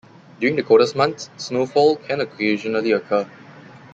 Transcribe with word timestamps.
During 0.39 0.55
the 0.55 0.63
coldest 0.63 0.95
months, 0.95 1.29
snowfall 1.37 1.97
can 1.97 2.21
occasionally 2.21 2.91
occur. 2.91 3.29